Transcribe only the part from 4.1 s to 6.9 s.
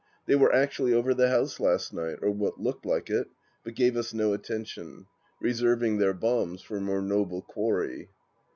no attention— reserving their bombs for